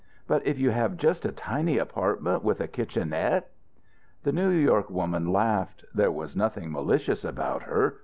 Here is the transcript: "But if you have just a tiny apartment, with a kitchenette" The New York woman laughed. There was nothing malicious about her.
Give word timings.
"But 0.25 0.43
if 0.47 0.57
you 0.57 0.71
have 0.71 0.97
just 0.97 1.25
a 1.25 1.31
tiny 1.31 1.77
apartment, 1.77 2.43
with 2.43 2.59
a 2.59 2.67
kitchenette" 2.67 3.51
The 4.23 4.31
New 4.31 4.49
York 4.49 4.89
woman 4.89 5.31
laughed. 5.31 5.85
There 5.93 6.11
was 6.11 6.35
nothing 6.35 6.71
malicious 6.71 7.23
about 7.23 7.61
her. 7.61 7.99